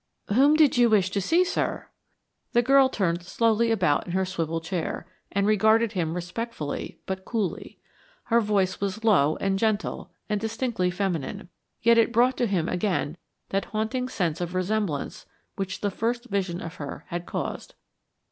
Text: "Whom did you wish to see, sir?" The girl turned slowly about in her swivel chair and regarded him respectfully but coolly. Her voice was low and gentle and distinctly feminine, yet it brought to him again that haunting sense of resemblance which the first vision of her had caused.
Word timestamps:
"Whom 0.29 0.55
did 0.55 0.79
you 0.79 0.89
wish 0.89 1.11
to 1.11 1.21
see, 1.21 1.43
sir?" 1.43 1.87
The 2.53 2.63
girl 2.63 2.89
turned 2.89 3.21
slowly 3.21 3.69
about 3.69 4.07
in 4.07 4.13
her 4.13 4.25
swivel 4.25 4.59
chair 4.59 5.05
and 5.31 5.45
regarded 5.45 5.91
him 5.91 6.15
respectfully 6.15 6.99
but 7.05 7.23
coolly. 7.23 7.77
Her 8.23 8.41
voice 8.41 8.81
was 8.81 9.03
low 9.03 9.35
and 9.35 9.59
gentle 9.59 10.09
and 10.27 10.41
distinctly 10.41 10.89
feminine, 10.89 11.49
yet 11.83 11.99
it 11.99 12.11
brought 12.11 12.35
to 12.37 12.47
him 12.47 12.67
again 12.67 13.15
that 13.49 13.65
haunting 13.65 14.09
sense 14.09 14.41
of 14.41 14.55
resemblance 14.55 15.27
which 15.55 15.81
the 15.81 15.91
first 15.91 16.29
vision 16.31 16.61
of 16.61 16.77
her 16.77 17.03
had 17.09 17.27
caused. 17.27 17.75